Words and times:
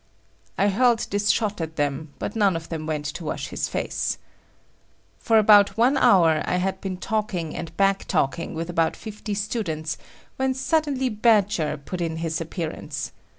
I 0.57 0.69
hurled 0.69 1.05
this 1.11 1.29
shot 1.29 1.61
at 1.61 1.75
them, 1.75 2.11
but 2.17 2.35
none 2.35 2.55
of 2.55 2.69
them 2.69 2.87
went 2.87 3.05
to 3.05 3.23
wash 3.23 3.49
his 3.49 3.69
face. 3.69 4.17
For 5.19 5.37
about 5.37 5.77
one 5.77 5.95
hour, 5.95 6.41
I 6.43 6.55
had 6.55 6.81
been 6.81 6.97
talking 6.97 7.55
and 7.55 7.77
back 7.77 8.05
talking 8.07 8.55
with 8.55 8.67
about 8.67 8.95
fifty 8.95 9.35
students 9.35 9.99
when 10.37 10.55
suddenly 10.55 11.09
Badger 11.09 11.77
put 11.77 12.01
in 12.01 12.15
his 12.17 12.41
appearance. 12.41 13.11